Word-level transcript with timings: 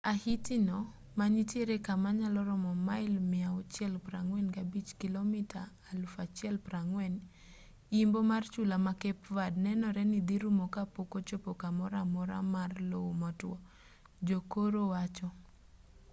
ahiti 0.13 0.55
no 0.69 0.79
ma 1.17 1.25
nitiere 1.33 1.75
kama 1.87 2.09
nyalo 2.19 2.39
romo 2.49 2.71
mail 2.87 3.13
645 3.19 4.97
kilomita 5.01 5.61
1040 6.19 7.19
imbo 8.01 8.19
mar 8.29 8.43
chula 8.53 8.75
ma 8.85 8.93
cape 9.01 9.25
verde 9.35 9.59
nenore 9.65 10.03
ni 10.11 10.19
dhi 10.27 10.35
rumo 10.43 10.65
kapok 10.75 11.09
ochopo 11.19 11.51
kamoro 11.61 11.95
amora 12.05 12.37
mar 12.55 12.71
lowo 12.89 13.11
motwo 13.21 13.55
jokoro 14.27 14.81
wacho 14.93 15.29